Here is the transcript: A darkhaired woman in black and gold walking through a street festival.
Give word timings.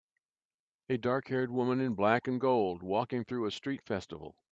A 0.89 0.97
darkhaired 0.97 1.51
woman 1.51 1.79
in 1.79 1.93
black 1.93 2.27
and 2.27 2.41
gold 2.41 2.81
walking 2.81 3.23
through 3.23 3.45
a 3.45 3.51
street 3.51 3.83
festival. 3.85 4.35